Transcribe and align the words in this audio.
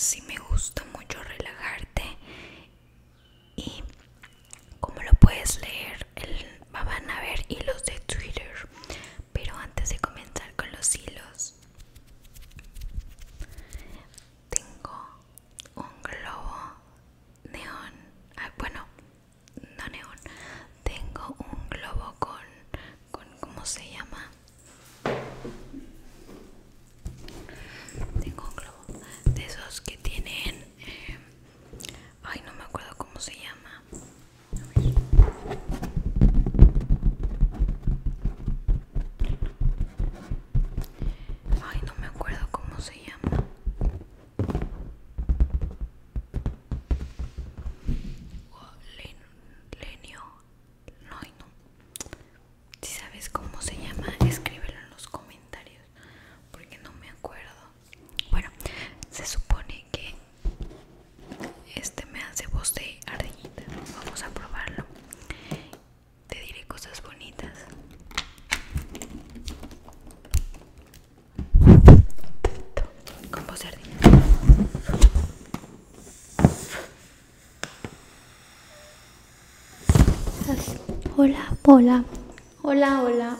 sí 0.00 0.22
me 0.22 0.38
gusta 0.38 0.82
mucho 0.94 1.22
de 62.60 63.00
ardillita. 63.06 63.62
Vamos 64.04 64.22
a 64.22 64.28
probarlo. 64.28 64.84
Te 66.28 66.38
diré 66.40 66.62
cosas 66.66 67.02
bonitas. 67.02 67.56
Con 73.30 73.46
voz 73.46 73.60
de 73.60 73.68
ardilla. 73.68 73.96
Hola, 81.16 81.56
hola. 81.64 82.04
Hola, 82.62 83.02
hola. 83.02 83.36